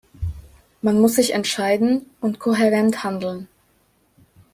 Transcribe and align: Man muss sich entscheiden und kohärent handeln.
Man 0.81 0.99
muss 0.99 1.13
sich 1.17 1.35
entscheiden 1.35 2.09
und 2.21 2.39
kohärent 2.39 3.03
handeln. 3.03 3.47